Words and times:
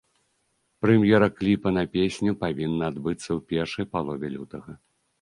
Прэм'ера 0.85 1.27
кліпа 1.37 1.75
на 1.77 1.83
песню 1.97 2.35
павінна 2.43 2.83
адбыцца 2.95 3.25
ў 3.25 3.39
першай 3.55 3.85
палове 3.97 4.27
лютага. 4.37 4.71